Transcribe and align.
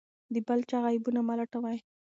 د 0.33 0.35
بل 0.47 0.59
چا 0.69 0.79
عیبونه 0.87 1.21
مه 1.27 1.35
لټوه. 1.39 1.71